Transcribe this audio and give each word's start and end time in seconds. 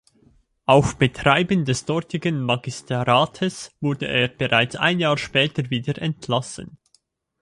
Auf 0.65 0.97
Betreiben 0.97 1.63
des 1.63 1.85
dortigen 1.85 2.41
Magistrates 2.41 3.69
wurde 3.81 4.07
er 4.07 4.29
bereits 4.29 4.75
ein 4.75 4.99
Jahr 4.99 5.15
später 5.19 5.69
wieder 5.69 6.01
entlassen. 6.01 6.79